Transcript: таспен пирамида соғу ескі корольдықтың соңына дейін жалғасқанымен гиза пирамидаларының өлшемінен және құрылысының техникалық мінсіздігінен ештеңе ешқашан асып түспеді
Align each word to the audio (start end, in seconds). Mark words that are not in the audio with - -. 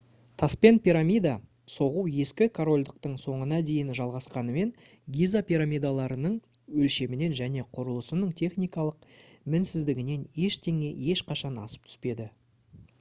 таспен 0.41 0.77
пирамида 0.85 1.33
соғу 1.73 2.03
ескі 2.23 2.45
корольдықтың 2.59 3.13
соңына 3.23 3.59
дейін 3.67 3.91
жалғасқанымен 3.99 4.71
гиза 5.19 5.43
пирамидаларының 5.51 6.39
өлшемінен 6.87 7.37
және 7.41 7.67
құрылысының 7.79 8.33
техникалық 8.43 9.05
мінсіздігінен 9.57 10.25
ештеңе 10.49 10.91
ешқашан 11.13 11.63
асып 11.67 11.87
түспеді 11.93 12.31